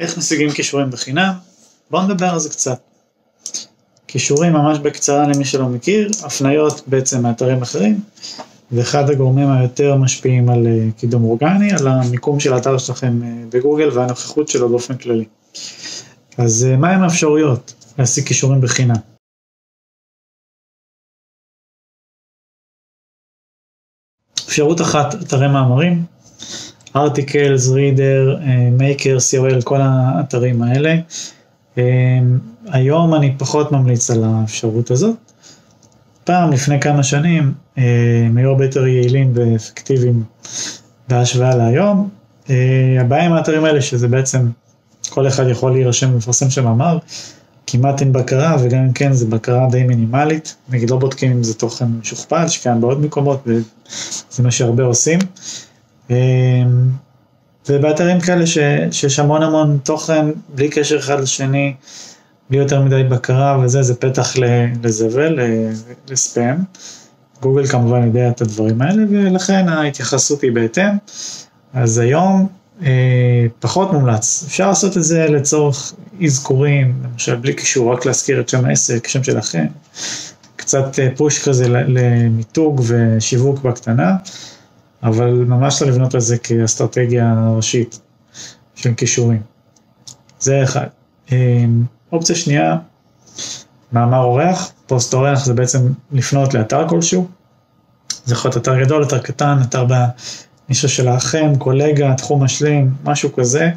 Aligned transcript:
איך 0.00 0.18
משיגים 0.18 0.50
כישורים 0.50 0.90
בחינם? 0.90 1.32
בואו 1.90 2.02
נדבר 2.02 2.26
על 2.26 2.38
זה 2.38 2.50
קצת. 2.50 2.80
כישורים 4.06 4.52
ממש 4.52 4.78
בקצרה 4.78 5.28
למי 5.28 5.44
שלא 5.44 5.68
מכיר, 5.68 6.10
הפניות 6.24 6.88
בעצם 6.88 7.22
מאתרים 7.22 7.62
אחרים, 7.62 8.00
ואחד 8.72 9.10
הגורמים 9.10 9.50
היותר 9.50 9.96
משפיעים 9.96 10.48
על 10.48 10.66
אה, 10.66 10.88
קידום 10.96 11.24
אורגני, 11.24 11.72
על 11.72 11.88
המיקום 11.88 12.40
של 12.40 12.52
האתר 12.52 12.78
שלכם 12.78 13.22
אה, 13.22 13.44
בגוגל 13.48 13.98
והנוכחות 13.98 14.48
שלו 14.48 14.68
באופן 14.68 14.96
כללי. 14.96 15.24
אז 16.38 16.66
אה, 16.70 16.76
מהם 16.76 17.02
האפשרויות 17.02 17.74
להשיג 17.98 18.26
כישורים 18.26 18.60
בחינם? 18.60 18.96
אפשרות 24.48 24.80
אחת, 24.80 25.14
אתרי 25.22 25.48
מאמרים, 25.48 26.04
ארטיקלס, 26.96 27.68
רידר, 27.68 28.38
מייקר, 28.72 29.16
COL, 29.16 29.62
כל 29.64 29.80
האתרים 29.82 30.62
האלה. 30.62 30.94
היום 32.68 33.14
אני 33.14 33.34
פחות 33.38 33.72
ממליץ 33.72 34.10
על 34.10 34.24
האפשרות 34.24 34.90
הזאת. 34.90 35.16
פעם, 36.24 36.52
לפני 36.52 36.80
כמה 36.80 37.02
שנים, 37.02 37.52
אה, 37.78 37.82
הם 38.26 38.36
היו 38.36 38.50
הרבה 38.50 38.64
יותר 38.64 38.86
יעילים 38.86 39.32
ואפקטיביים 39.34 40.24
בהשוואה 41.08 41.56
להיום. 41.56 42.08
אה, 42.50 42.96
הבעיה 43.00 43.26
עם 43.26 43.32
האתרים 43.32 43.64
האלה 43.64 43.82
שזה 43.82 44.08
בעצם 44.08 44.48
כל 45.08 45.28
אחד 45.28 45.48
יכול 45.48 45.72
להירשם 45.72 46.14
ולפרסם 46.14 46.50
שם 46.50 46.64
מאמר, 46.64 46.98
כמעט 47.66 48.00
אין 48.00 48.12
בקרה 48.12 48.56
וגם 48.62 48.78
אם 48.78 48.92
כן 48.92 49.12
זה 49.12 49.26
בקרה 49.26 49.68
די 49.70 49.82
מינימלית, 49.82 50.56
נגיד 50.68 50.90
לא 50.90 50.96
בודקים 50.96 51.32
אם 51.32 51.42
זה 51.42 51.54
תוכן 51.54 51.86
משוכפל 52.00 52.48
שקיים 52.48 52.80
בעוד 52.80 53.00
מקומות 53.00 53.42
וזה 53.46 54.42
מה 54.42 54.50
שהרבה 54.50 54.84
עושים. 54.84 55.18
ובאתרים 57.68 58.20
כאלה 58.20 58.46
ש, 58.46 58.58
שיש 58.90 59.18
המון 59.18 59.42
המון 59.42 59.78
תוכן 59.82 60.26
בלי 60.54 60.68
קשר 60.68 60.98
אחד 60.98 61.20
לשני, 61.20 61.74
בלי 62.50 62.58
יותר 62.58 62.80
מדי 62.80 63.02
בקרה 63.02 63.58
וזה, 63.62 63.82
זה 63.82 63.94
פתח 63.94 64.34
לזבל, 64.82 65.38
לספאם. 66.08 66.56
גוגל 67.42 67.66
כמובן 67.66 68.06
יודע 68.06 68.28
את 68.28 68.40
הדברים 68.40 68.82
האלה 68.82 69.02
ולכן 69.10 69.68
ההתייחסות 69.68 70.42
היא 70.42 70.52
בהתאם. 70.52 70.92
אז 71.74 71.98
היום 71.98 72.48
אה, 72.82 73.46
פחות 73.60 73.92
מומלץ, 73.92 74.44
אפשר 74.46 74.68
לעשות 74.68 74.96
את 74.96 75.04
זה 75.04 75.26
לצורך 75.28 75.92
אזכורים, 76.24 76.94
למשל 77.04 77.36
בלי 77.36 77.54
קישור, 77.54 77.92
רק 77.92 78.06
להזכיר 78.06 78.40
את 78.40 78.48
שם 78.48 78.64
העסק, 78.64 79.08
שם 79.08 79.24
שלכם, 79.24 79.66
קצת 80.56 80.98
אה, 80.98 81.08
פוש 81.16 81.48
כזה 81.48 81.68
למיתוג 81.68 82.82
ושיווק 82.86 83.60
בקטנה, 83.60 84.16
אבל 85.02 85.30
ממש 85.30 85.82
לא 85.82 85.88
לבנות 85.88 86.14
על 86.14 86.20
זה 86.20 86.38
כאסטרטגיה 86.38 87.34
ראשית 87.56 88.00
של 88.74 88.94
קישורים. 88.94 89.42
זה 90.40 90.62
אחד. 90.62 90.86
אה, 91.32 91.64
אופציה 92.12 92.36
שנייה, 92.36 92.76
מאמר 93.92 94.18
אורח, 94.18 94.72
פוסט 94.86 95.14
אורח 95.14 95.44
זה 95.44 95.54
בעצם 95.54 95.78
לפנות 96.12 96.54
לאתר 96.54 96.88
כלשהו, 96.88 97.28
זה 98.24 98.34
יכול 98.34 98.48
להיות 98.48 98.62
אתר 98.62 98.82
גדול, 98.84 99.02
אתר 99.02 99.18
קטן, 99.18 99.58
אתר 99.62 99.84
בנישה 99.84 100.88
של 100.88 101.08
האחם, 101.08 101.52
קולגה, 101.58 102.14
תחום 102.14 102.44
משלים, 102.44 102.94
משהו 103.04 103.32
כזה, 103.32 103.70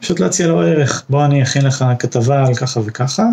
פשוט 0.00 0.20
להציע 0.20 0.46
לו 0.46 0.60
ערך, 0.60 1.04
בוא 1.10 1.24
אני 1.24 1.42
אכין 1.42 1.64
לך 1.64 1.84
כתבה 1.98 2.46
על 2.46 2.54
ככה 2.54 2.80
וככה. 2.84 3.26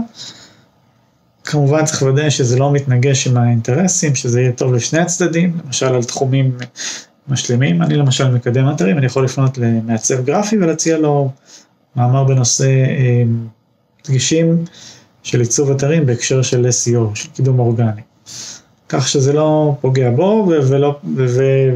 כמובן 1.44 1.86
צריך 1.86 2.02
לוודא 2.02 2.30
שזה 2.30 2.60
לא 2.60 2.72
מתנגש 2.72 3.28
עם 3.28 3.38
האינטרסים, 3.38 4.16
שזה 4.16 4.42
יהיה 4.42 4.52
טוב 4.52 4.74
לשני 4.74 5.00
הצדדים, 5.00 5.58
למשל 5.66 5.86
על 5.86 6.04
תחומים 6.04 6.58
משלימים, 7.28 7.82
אני 7.82 7.96
למשל 7.96 8.32
מקדם 8.32 8.70
אתרים, 8.70 8.98
אני 8.98 9.06
יכול 9.06 9.26
לפנות 9.26 9.58
למעצב 9.58 10.26
גרפי 10.26 10.58
ולהציע 10.58 10.98
לו 10.98 11.32
מאמר 11.96 12.24
בנושא 12.24 12.66
אה, 12.66 13.24
דגשים 14.08 14.66
של 15.24 15.40
עיצוב 15.40 15.72
אתרים 15.72 16.06
בהקשר 16.06 16.42
של 16.42 16.66
SEO, 16.66 17.16
של 17.16 17.30
קידום 17.34 17.60
אורגני. 17.60 18.02
כך 18.90 19.08
שזה 19.08 19.34
לא 19.34 19.76
פוגע 19.82 20.10
בו 20.12 20.52
ולא, 20.68 21.00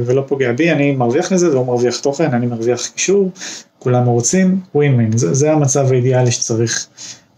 ולא 0.05 0.23
פוגע 0.27 0.51
בי, 0.51 0.71
אני 0.71 0.91
מרוויח 0.91 1.31
לזה, 1.31 1.49
זה 1.49 1.55
לא 1.55 1.65
מרוויח 1.65 1.97
תוכן, 1.97 2.33
אני 2.33 2.45
מרוויח 2.45 2.87
קישור, 2.87 3.31
כולם 3.79 4.03
מרוצים, 4.03 4.59
ווין 4.75 4.93
ווין, 4.93 5.17
זה, 5.17 5.33
זה 5.33 5.51
המצב 5.51 5.91
האידיאלי 5.91 6.31
שצריך 6.31 6.87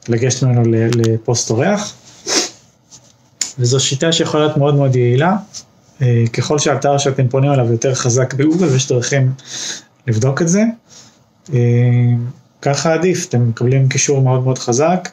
לגשת 0.10 0.44
ממנו 0.44 0.62
לפוסט 0.96 1.50
אורח. 1.50 1.96
וזו 3.60 3.80
שיטה 3.80 4.12
שיכולה 4.12 4.46
להיות 4.46 4.58
מאוד 4.58 4.76
מאוד 4.76 4.96
יעילה, 4.96 5.38
אה, 6.02 6.24
ככל 6.34 6.60
שהאתר 6.60 6.98
שאתם 6.98 7.28
פונים 7.28 7.52
אליו 7.52 7.72
יותר 7.72 7.96
חזק 7.96 8.34
בגוגל 8.34 8.66
ויש 8.66 8.88
דרכים 8.88 9.32
לבדוק 10.08 10.42
את 10.42 10.48
זה. 10.48 10.64
אה, 11.54 11.60
ככה 12.62 12.94
עדיף, 12.94 13.26
אתם 13.30 13.50
מקבלים 13.50 13.90
קישור 13.90 14.22
מאוד 14.22 14.44
מאוד 14.44 14.58
חזק 14.58 15.10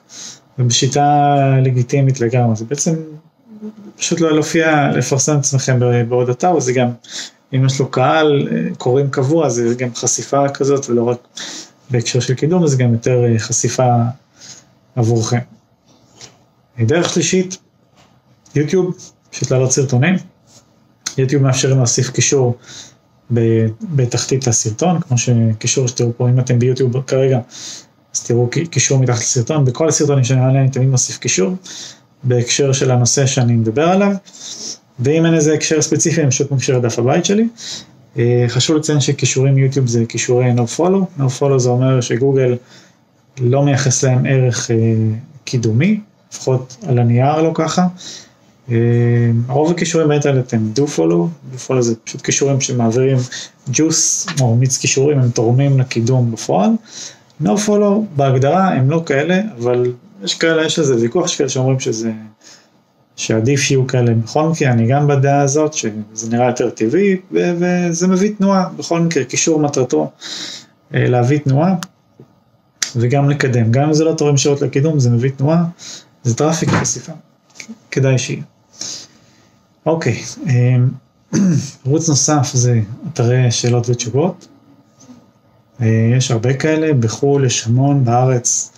ובשיטה 0.59 1.37
לגיטימית 1.63 2.21
לגמרי, 2.21 2.57
זה 2.57 2.65
בעצם 2.65 2.95
פשוט 3.97 4.21
לא 4.21 4.33
להופיע, 4.33 4.89
לפרסם 4.89 5.35
את 5.35 5.39
עצמכם 5.39 5.81
בעוד 6.09 6.29
אתר, 6.29 6.55
וזה 6.57 6.73
גם, 6.73 6.89
אם 7.55 7.67
יש 7.67 7.81
לו 7.81 7.91
קהל, 7.91 8.49
קוראים 8.79 9.11
קבוע, 9.11 9.49
זה 9.49 9.75
גם 9.75 9.95
חשיפה 9.95 10.49
כזאת, 10.49 10.91
ולא 10.91 11.09
רק 11.09 11.19
בהקשר 11.91 12.21
של 12.21 12.35
קידום, 12.35 12.67
זה 12.67 12.77
גם 12.77 12.93
יותר 12.93 13.25
אה, 13.25 13.39
חשיפה 13.39 13.89
עבורכם. 14.97 15.39
דרך 16.79 17.09
שלישית, 17.09 17.57
יוטיוב, 18.55 18.95
פשוט 19.31 19.51
להעלות 19.51 19.73
סרטונים. 19.73 20.15
יוטיוב 21.19 21.43
מאפשרים 21.43 21.77
להוסיף 21.77 22.11
קישור 22.11 22.57
בתחתית 23.83 24.49
הסרטון, 24.49 25.01
כמו 25.01 25.19
שקישור 25.19 25.89
שתראו 25.89 26.11
פה, 26.17 26.29
אם 26.29 26.41
אתם 26.41 26.59
ביוטיוב 26.59 27.01
כרגע, 27.01 27.41
אז 28.15 28.23
תראו 28.23 28.49
קישור 28.71 28.99
מתחת 28.99 29.21
לסרטון, 29.21 29.65
בכל 29.65 29.89
הסרטונים 29.89 30.25
שאני 30.25 30.41
מעלה 30.41 30.61
אני 30.61 30.71
תמיד 30.71 30.89
מוסיף 30.89 31.19
קישור, 31.19 31.53
בהקשר 32.23 32.73
של 32.73 32.91
הנושא 32.91 33.27
שאני 33.27 33.53
מדבר 33.53 33.89
עליו, 33.89 34.13
ואם 34.99 35.27
אין 35.27 35.35
איזה 35.35 35.55
הקשר 35.55 35.83
ספציפי, 35.83 36.23
אני 36.23 36.31
פשוט 36.31 36.51
מקשר 36.51 36.79
לדף 36.79 36.99
הבית 36.99 37.25
שלי. 37.25 37.49
אה, 38.19 38.45
חשוב 38.49 38.77
לציין 38.77 39.01
שקישורים 39.01 39.59
יוטיוב 39.59 39.87
זה 39.87 40.07
קישורי 40.07 40.53
no 40.53 40.79
follow, 40.79 41.21
no 41.21 41.41
follow 41.41 41.59
זה 41.59 41.69
אומר 41.69 42.01
שגוגל 42.01 42.57
לא 43.41 43.63
מייחס 43.63 44.05
להם 44.05 44.27
ערך 44.27 44.71
אה, 44.71 44.77
קידומי, 45.45 46.01
לפחות 46.33 46.77
על 46.89 46.99
הנייר 46.99 47.43
לא 47.43 47.51
ככה. 47.55 47.87
אה, 48.73 49.31
רוב 49.49 49.71
הכישורים 49.71 50.09
באינטרנט 50.09 50.55
הם 50.55 50.73
do 50.77 50.99
follow, 50.99 51.55
do 51.55 51.69
follow 51.69 51.81
זה 51.81 51.95
פשוט 52.05 52.21
כישורים 52.21 52.61
שמעבירים 52.61 53.17
juice 53.73 54.41
או 54.41 54.57
מיץ 54.57 54.79
כישורים, 54.79 55.19
הם 55.19 55.31
תורמים 55.31 55.81
לקידום 55.81 56.33
בפועל. 56.33 56.71
no 57.43 57.51
follow 57.67 58.17
בהגדרה 58.17 58.69
הם 58.69 58.91
לא 58.91 59.03
כאלה, 59.07 59.41
אבל 59.59 59.93
יש 60.25 60.35
כאלה, 60.35 60.67
יש 60.67 60.79
איזה 60.79 60.97
ויכוח, 60.97 61.25
יש 61.25 61.37
כאלה 61.37 61.49
שאומרים 61.49 61.81
שזה, 61.81 62.13
שעדיף 63.17 63.61
שיהיו 63.61 63.87
כאלה 63.87 64.15
בכל 64.15 64.49
מקרה, 64.49 64.71
אני 64.71 64.87
גם 64.87 65.07
בדעה 65.07 65.41
הזאת, 65.41 65.73
שזה 65.73 66.31
נראה 66.31 66.47
יותר 66.47 66.71
טבעי, 66.71 67.17
וזה 67.33 68.09
מביא 68.09 68.33
תנועה, 68.39 68.69
בכל 68.77 69.01
מקרה, 69.01 69.25
קישור 69.25 69.61
מטרתו 69.61 70.11
אה, 70.95 71.09
להביא 71.09 71.39
תנועה, 71.39 71.75
וגם 72.97 73.31
לקדם, 73.31 73.71
גם 73.71 73.83
אם 73.83 73.95
זה 73.95 74.05
לא 74.05 74.13
תורם 74.13 74.37
ישירות 74.37 74.63
לקידום, 74.63 74.99
זה 74.99 75.11
מביא 75.11 75.31
תנועה, 75.37 75.65
זה 76.23 76.37
traffic 76.37 76.69
חשיפה, 76.69 77.13
כדאי 77.91 78.19
שיהיה. 78.19 78.52
אוקיי, 79.87 80.23
אה, 80.49 80.77
ערוץ 81.87 82.09
נוסף 82.09 82.51
זה 82.53 82.81
אתרי 83.13 83.51
שאלות 83.51 83.89
ותשובות. 83.89 84.49
אה, 85.81 86.13
יש 86.17 86.31
הרבה 86.31 86.55
כאלה, 86.55 86.95
בחו"ל 86.95 87.45
יש 87.45 87.67
המון, 87.67 88.05
בארץ 88.05 88.73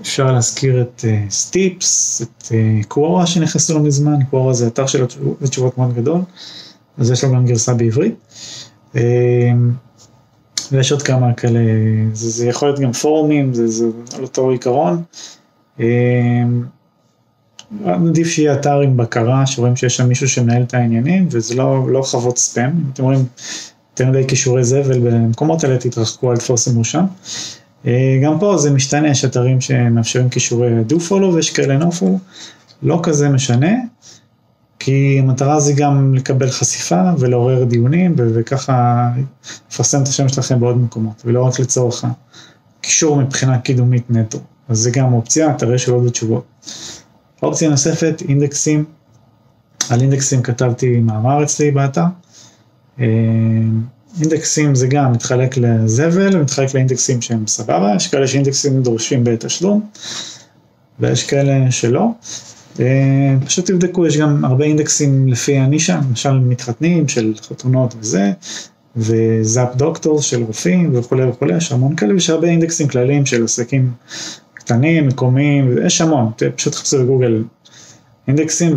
אפשר 0.00 0.32
להזכיר 0.32 0.82
את 0.82 1.04
אה, 1.04 1.30
סטיפס, 1.30 2.22
את 2.22 2.42
אה, 2.42 2.86
קוורה 2.88 3.26
שנכנסו 3.26 3.74
לא 3.74 3.80
מזמן, 3.80 4.24
קוורה 4.30 4.52
זה 4.52 4.66
אתר 4.66 4.86
של 4.86 5.06
התשובות 5.42 5.78
מאוד 5.78 5.94
גדול, 5.94 6.20
אז 6.98 7.10
יש 7.10 7.24
לו 7.24 7.32
גם 7.32 7.46
גרסה 7.46 7.74
בעברית. 7.74 8.14
Uh, 8.94 8.98
ויש 10.72 10.92
עוד 10.92 11.02
כמה 11.02 11.34
כאלה, 11.34 11.60
זה, 12.12 12.30
זה 12.30 12.46
יכול 12.46 12.68
להיות 12.68 12.80
גם 12.80 12.92
פורומים, 12.92 13.54
זה, 13.54 13.66
זה 13.66 13.86
על 14.16 14.22
אותו 14.22 14.50
עיקרון. 14.50 15.02
עדיף 17.84 18.28
שיהיה 18.28 18.54
אתר 18.54 18.80
עם 18.80 18.96
בקרה, 18.96 19.46
שרואים 19.46 19.76
שיש 19.76 19.96
שם 19.96 20.08
מישהו 20.08 20.28
שמנהל 20.28 20.62
את 20.62 20.74
העניינים, 20.74 21.28
וזה 21.30 21.54
לא, 21.54 21.90
לא 21.90 22.02
חוות 22.02 22.38
ספאם, 22.38 22.70
אם 22.70 22.90
אתם 22.92 23.02
רואים 23.02 23.24
יותר 23.90 24.10
מדי 24.10 24.26
כישורי 24.28 24.64
זבל 24.64 24.98
במקומות 24.98 25.64
האלה, 25.64 25.78
תתרחקו, 25.78 26.32
אל 26.32 26.36
תפרסמו 26.36 26.84
שם. 26.84 27.04
אה, 27.86 28.20
גם 28.24 28.38
פה 28.38 28.56
זה 28.56 28.70
משתנה, 28.70 29.08
יש 29.08 29.24
אתרים 29.24 29.60
שמאפשרים 29.60 30.28
כישורי 30.28 30.70
do 30.88 30.94
follow 31.10 31.34
ויש 31.34 31.50
כאלה 31.50 31.78
no 31.80 31.92
follow, 32.00 32.18
לא 32.82 33.00
כזה 33.02 33.28
משנה, 33.28 33.72
כי 34.78 35.18
המטרה 35.18 35.60
זה 35.60 35.72
גם 35.72 36.14
לקבל 36.14 36.50
חשיפה 36.50 37.02
ולעורר 37.18 37.64
דיונים 37.64 38.14
וככה 38.16 39.08
לפרסם 39.70 40.02
את 40.02 40.08
השם 40.08 40.28
שלכם 40.28 40.60
בעוד 40.60 40.76
מקומות, 40.76 41.22
ולא 41.24 41.42
רק 41.42 41.60
לצורך 41.60 42.04
הקישור 42.80 43.16
מבחינה 43.16 43.58
קידומית 43.58 44.10
נטו, 44.10 44.38
אז 44.68 44.78
זה 44.78 44.90
גם 44.90 45.12
אופציה, 45.12 45.50
אתרי 45.50 45.78
שאלות 45.78 46.02
ותשובות. 46.06 46.44
אופציה 47.42 47.70
נוספת, 47.70 48.22
אינדקסים, 48.28 48.84
על 49.90 50.00
אינדקסים 50.00 50.42
כתבתי 50.42 51.00
מאמר 51.00 51.42
אצלי 51.42 51.70
באתר, 51.70 52.04
אה, 53.00 53.06
אינדקסים 54.20 54.74
זה 54.74 54.86
גם 54.86 55.12
מתחלק 55.12 55.56
לזבל, 55.56 56.36
מתחלק 56.42 56.74
לאינדקסים 56.74 57.22
שהם 57.22 57.46
סבבה, 57.46 57.92
יש 57.96 58.08
כאלה 58.08 58.26
שאינדקסים 58.26 58.82
דורשים 58.82 59.24
בתשלום, 59.24 59.86
ויש 61.00 61.24
כאלה 61.24 61.70
שלא. 61.70 62.08
אה, 62.80 63.34
פשוט 63.46 63.66
תבדקו, 63.66 64.06
יש 64.06 64.16
גם 64.16 64.44
הרבה 64.44 64.64
אינדקסים 64.64 65.28
לפי 65.28 65.56
הנישה, 65.56 66.00
למשל 66.08 66.32
מתחתנים 66.32 67.08
של 67.08 67.34
חתונות 67.48 67.94
וזה, 68.00 68.32
וזאפ 68.96 69.76
דוקטור 69.76 70.22
של 70.22 70.42
רופאים 70.42 70.90
וכולי 70.94 71.24
וכולי, 71.24 71.56
יש 71.56 71.72
המון 71.72 71.96
כאלה, 71.96 72.14
ויש 72.14 72.30
הרבה 72.30 72.48
אינדקסים 72.48 72.88
כלליים 72.88 73.26
של 73.26 73.44
עסקים 73.44 73.90
קטנים, 74.68 75.08
מקומיים, 75.08 75.78
יש 75.86 76.00
המון, 76.00 76.32
פשוט 76.56 76.72
תחפשו 76.72 77.02
בגוגל 77.02 77.44
אינדקסים 78.28 78.76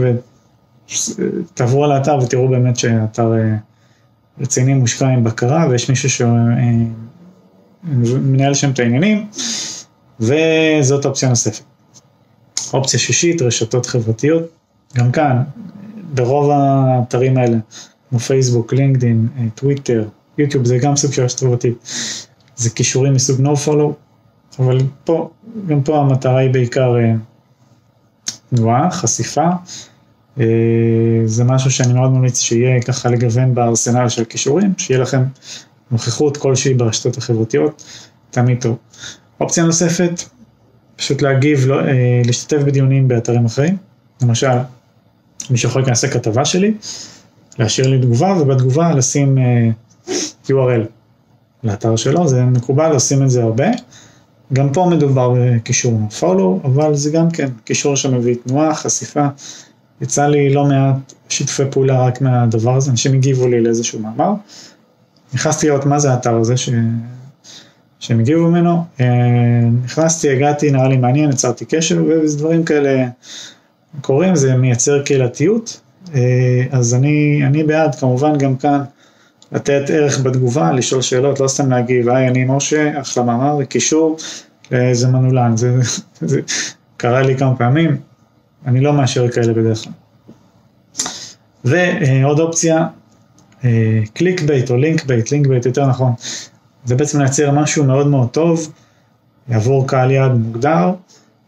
ותעברו 0.89 1.85
על 1.85 1.91
האתר 1.91 2.19
ותראו 2.23 2.47
באמת 2.47 2.77
שהאתר 2.77 3.33
אה, 3.33 3.55
רציני, 4.39 4.73
מושקע 4.73 5.07
עם 5.07 5.23
בקרה, 5.23 5.67
ויש 5.69 5.89
מישהו 5.89 6.09
שמנהל 7.83 8.49
אה, 8.49 8.55
שם 8.55 8.71
את 8.71 8.79
העניינים, 8.79 9.27
וזאת 10.19 11.05
אופציה 11.05 11.29
נוספת. 11.29 11.63
אופציה 12.73 12.99
שישית, 12.99 13.41
רשתות 13.41 13.85
חברתיות, 13.85 14.43
גם 14.95 15.11
כאן, 15.11 15.43
ברוב 16.13 16.49
האתרים 16.51 17.37
האלה, 17.37 17.57
כמו 18.09 18.19
פייסבוק, 18.19 18.73
לינקדאין, 18.73 19.27
אה, 19.37 19.43
טוויטר, 19.55 20.07
יוטיוב, 20.37 20.65
זה 20.65 20.77
גם 20.77 20.95
סוג 20.95 21.13
של 21.13 21.23
רשת 21.23 21.39
חברתית, 21.39 21.73
זה 22.55 22.69
כישורים 22.69 23.13
מסוג 23.13 23.39
no 23.39 23.67
follow, 23.67 24.10
אבל 24.59 24.77
פה, 25.03 25.29
גם 25.67 25.83
פה 25.83 25.99
המטרה 25.99 26.37
היא 26.37 26.53
בעיקר 26.53 26.97
אה, 26.97 27.13
תנועה, 28.49 28.91
חשיפה, 28.91 29.47
אה, 30.39 30.45
זה 31.25 31.43
משהו 31.43 31.71
שאני 31.71 31.93
מאוד 31.93 32.11
ממליץ 32.11 32.39
שיהיה 32.39 32.81
ככה 32.81 33.09
לגוון 33.09 33.55
בארסנל 33.55 34.09
של 34.09 34.25
כישורים, 34.25 34.73
שיהיה 34.77 34.99
לכם 34.99 35.23
נוכחות 35.91 36.37
כלשהי 36.37 36.73
ברשתות 36.73 37.17
החברתיות, 37.17 37.83
תמיד 38.31 38.61
טוב. 38.61 38.77
אופציה 39.39 39.63
נוספת, 39.63 40.23
פשוט 40.95 41.21
להגיב, 41.21 41.65
לא, 41.67 41.79
אה, 41.79 42.21
להשתתף 42.25 42.63
בדיונים 42.63 43.07
באתרים 43.07 43.45
אחרים, 43.45 43.77
למשל, 44.21 44.57
מי 45.49 45.57
שיכול 45.57 45.81
להיכנס 45.81 46.03
לכתבה 46.03 46.45
שלי, 46.45 46.73
להשאיר 47.59 47.87
לי 47.87 48.01
תגובה, 48.01 48.41
ובתגובה 48.41 48.91
לשים 48.91 49.37
URL 50.47 50.85
לאתר 51.63 51.95
שלו, 51.95 52.27
זה 52.27 52.45
מקובל, 52.45 52.91
עושים 52.91 53.23
את 53.23 53.29
זה 53.29 53.43
הרבה. 53.43 53.65
גם 54.53 54.73
פה 54.73 54.87
מדובר 54.91 55.33
בקישור 55.37 55.99
follow, 56.19 56.67
אבל 56.67 56.95
זה 56.95 57.11
גם 57.11 57.31
כן 57.31 57.47
קישור 57.63 57.95
שמביא 57.95 58.35
תנועה, 58.47 58.75
חשיפה. 58.75 59.27
יצא 60.01 60.27
לי 60.27 60.53
לא 60.53 60.65
מעט 60.65 61.13
שיתופי 61.29 61.63
פעולה 61.71 62.05
רק 62.05 62.21
מהדבר 62.21 62.75
הזה, 62.75 62.91
אנשים 62.91 63.13
הגיבו 63.13 63.47
לי 63.47 63.61
לאיזשהו 63.61 63.99
מאמר. 63.99 64.33
נכנסתי 65.33 65.67
לראות 65.67 65.85
מה 65.85 65.99
זה 65.99 66.11
האתר 66.11 66.35
הזה 66.35 66.57
ש... 66.57 66.69
שהם 67.99 68.19
הגיבו 68.19 68.47
ממנו, 68.47 68.83
אה, 68.99 69.05
נכנסתי, 69.83 70.29
הגעתי, 70.29 70.71
נראה 70.71 70.87
לי 70.87 70.97
מעניין, 70.97 71.29
יצרתי 71.29 71.65
קשר, 71.65 72.03
ודברים 72.05 72.63
כאלה 72.63 73.07
קורים, 74.01 74.35
זה 74.35 74.55
מייצר 74.55 75.03
קהילתיות, 75.03 75.81
אה, 76.15 76.63
אז 76.71 76.93
אני, 76.93 77.41
אני 77.45 77.63
בעד, 77.63 77.95
כמובן 77.95 78.37
גם 78.37 78.55
כאן, 78.55 78.81
לתת 79.51 79.81
ערך 79.89 80.19
בתגובה, 80.19 80.71
לשאול 80.71 81.01
שאלות, 81.01 81.39
לא 81.39 81.47
סתם 81.47 81.69
להגיב, 81.69 82.09
היי, 82.09 82.27
אני 82.27 82.45
משה, 82.47 83.01
אחלה 83.01 83.23
מאמר, 83.23 83.65
קישור, 83.65 84.17
זה 84.91 85.07
מנולן, 85.07 85.57
זה, 85.57 85.79
זה 86.21 86.41
קרה 86.97 87.21
לי 87.21 87.37
כמה 87.37 87.55
פעמים, 87.55 87.97
אני 88.65 88.81
לא 88.81 88.93
מאשר 88.93 89.29
כאלה 89.29 89.53
בדרך 89.53 89.83
כלל. 89.83 89.93
ועוד 91.65 92.39
אופציה, 92.39 92.87
click 94.13 94.41
bait 94.41 94.71
או 94.71 94.77
link 94.77 95.05
bait, 95.05 95.31
link 95.31 95.47
bait 95.47 95.65
יותר 95.65 95.87
נכון, 95.87 96.13
זה 96.85 96.95
בעצם 96.95 97.19
לייצר 97.19 97.51
משהו 97.51 97.83
מאוד 97.83 98.07
מאוד 98.07 98.29
טוב, 98.29 98.73
עבור 99.49 99.87
קהל 99.87 100.11
יעד 100.11 100.31
מוגדר, 100.31 100.91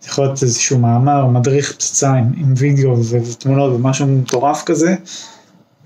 יכול 0.08 0.26
להיות 0.26 0.44
איזשהו 0.44 0.80
מאמר, 0.80 1.28
מדריך 1.28 1.74
פצצה 1.74 2.14
עם, 2.14 2.32
עם 2.38 2.54
וידאו 2.58 3.06
ותמונות 3.06 3.74
ומשהו 3.74 4.08
מטורף 4.08 4.64
כזה, 4.66 4.96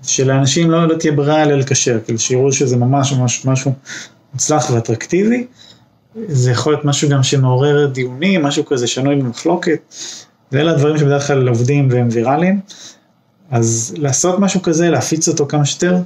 שלאנשים 0.02 0.70
לא, 0.70 0.88
לא 0.88 0.94
תהיה 0.94 1.12
ברירה 1.12 1.42
אלא 1.42 1.54
לקשר, 1.54 1.98
כאילו 2.04 2.18
שיראו 2.18 2.52
שזה 2.52 2.76
ממש 2.76 3.12
ממש 3.12 3.46
משהו 3.46 3.72
מוצלח 4.34 4.70
ואטרקטיבי. 4.70 5.46
זה 6.28 6.50
יכול 6.50 6.72
להיות 6.72 6.84
משהו 6.84 7.08
גם 7.08 7.22
שמעורר 7.22 7.86
דיונים, 7.86 8.42
משהו 8.42 8.66
כזה 8.66 8.86
שנוי 8.86 9.16
במחלוקת. 9.16 9.94
ואלה 10.52 10.70
הדברים 10.70 10.98
שבדרך 10.98 11.26
כלל 11.26 11.48
עובדים 11.48 11.88
והם 11.90 12.08
ויראליים. 12.10 12.60
אז 13.50 13.94
לעשות 13.98 14.38
משהו 14.38 14.62
כזה, 14.62 14.90
להפיץ 14.90 15.28
אותו 15.28 15.46
כמה 15.46 15.64
שיותר, 15.64 15.96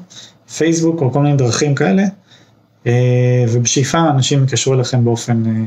פייסבוק 0.56 1.00
או 1.00 1.12
כל 1.12 1.21
מיני 1.21 1.37
דרכים 1.37 1.75
כאלה, 1.75 2.03
אה, 2.87 3.44
ובשאיפה 3.49 3.99
אנשים 3.99 4.44
יקשרו 4.44 4.75
אליכם 4.75 5.05
באופן 5.05 5.43
אה, 5.47 5.65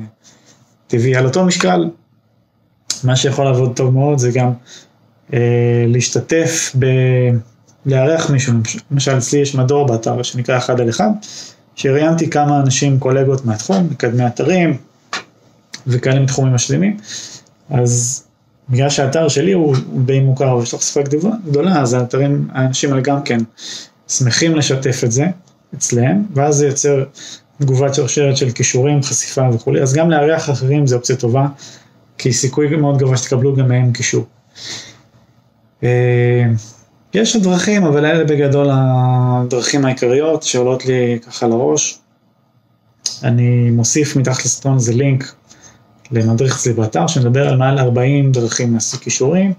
טבעי. 0.87 1.15
על 1.15 1.25
אותו 1.25 1.45
משקל, 1.45 1.89
מה 3.03 3.15
שיכול 3.15 3.45
לעבוד 3.45 3.75
טוב 3.75 3.93
מאוד 3.93 4.17
זה 4.17 4.31
גם 4.31 4.51
אה, 5.33 5.85
להשתתף 5.87 6.75
ב... 6.79 6.85
לארח 7.85 8.29
מישהו, 8.29 8.53
למשל 8.91 9.17
אצלי 9.17 9.39
יש 9.39 9.55
מדור 9.55 9.87
באתר 9.87 10.23
שנקרא 10.23 10.57
אחד 10.57 10.81
על 10.81 10.89
אחד, 10.89 11.09
שראיינתי 11.75 12.29
כמה 12.29 12.59
אנשים, 12.59 12.99
קולגות 12.99 13.45
מהתחום, 13.45 13.87
מקדמי 13.91 14.27
אתרים 14.27 14.77
וכאלה 15.87 16.19
מתחומים 16.19 16.53
משלימים, 16.53 16.97
אז 17.69 18.23
בגלל 18.69 18.89
שהאתר 18.89 19.27
שלי 19.27 19.51
הוא, 19.51 19.75
די 20.05 20.19
מוכר 20.19 20.57
ויש 20.57 20.73
לו 20.73 20.79
חשיפה 20.79 21.01
גדולה, 21.45 21.81
אז 21.81 21.93
האתרים, 21.93 22.47
האנשים 22.51 22.89
האלה 22.89 23.01
גם 23.01 23.23
כן 23.23 23.37
שמחים 24.07 24.55
לשתף 24.55 25.01
את 25.03 25.11
זה 25.11 25.25
אצלם, 25.75 26.23
ואז 26.33 26.55
זה 26.55 26.67
יוצר 26.67 27.03
תגובת 27.61 27.95
שרשרת 27.95 28.37
של 28.37 28.51
כישורים, 28.51 29.03
חשיפה 29.03 29.49
וכולי, 29.53 29.81
אז 29.81 29.93
גם 29.93 30.11
לארח 30.11 30.49
אחרים 30.49 30.87
זה 30.87 30.95
אופציה 30.95 31.15
טובה, 31.15 31.47
כי 32.17 32.33
סיכוי 32.33 32.75
מאוד 32.75 32.97
גבוה 32.97 33.17
שתקבלו 33.17 33.55
גם 33.55 33.67
מהם 33.67 33.91
קישור. 33.93 34.25
יש 37.15 37.35
עוד 37.35 37.43
דרכים, 37.43 37.85
אבל 37.85 38.05
אלה 38.05 38.23
בגדול 38.23 38.67
הדרכים 38.71 39.85
העיקריות 39.85 40.43
שעולות 40.43 40.85
לי 40.85 41.19
ככה 41.27 41.47
לראש. 41.47 41.99
אני 43.23 43.69
מוסיף 43.69 44.15
מתחת 44.15 44.45
לסרטון 44.45 44.73
איזה 44.73 44.93
לינק 44.93 45.33
למדריך 46.11 46.55
אצלי 46.55 46.73
באתר 46.73 47.07
שמדבר 47.07 47.47
על 47.47 47.57
מעל 47.57 47.79
40 47.79 48.31
דרכים 48.31 48.73
להשיג 48.73 48.99
כישורים. 48.99 49.53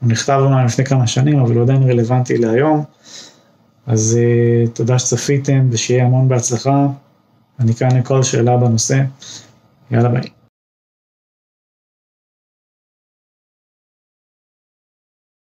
הוא 0.00 0.08
נכתב 0.08 0.38
אומנם 0.40 0.66
לפני 0.66 0.84
כמה 0.84 1.06
שנים, 1.06 1.38
אבל 1.38 1.54
הוא 1.54 1.62
עדיין 1.62 1.82
רלוונטי 1.82 2.38
להיום. 2.38 2.84
אז 3.86 4.18
uh, 4.18 4.70
תודה 4.70 4.98
שצפיתם 4.98 5.68
ושיהיה 5.70 6.04
המון 6.04 6.28
בהצלחה. 6.28 6.86
אני 7.60 7.74
כאן 7.74 7.98
לכל 7.98 8.22
שאלה 8.22 8.56
בנושא. 8.56 9.00
יאללה 9.90 10.08
ביי. 10.08 10.39